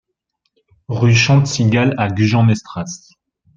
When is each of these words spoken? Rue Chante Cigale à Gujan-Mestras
Rue 0.87 1.13
Chante 1.13 1.45
Cigale 1.45 1.93
à 1.99 2.07
Gujan-Mestras 2.07 3.11